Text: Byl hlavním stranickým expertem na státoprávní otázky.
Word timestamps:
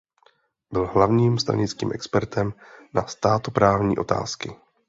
Byl 0.73 0.87
hlavním 0.87 1.37
stranickým 1.39 1.91
expertem 1.93 2.53
na 2.93 3.07
státoprávní 3.07 3.97
otázky. 3.97 4.55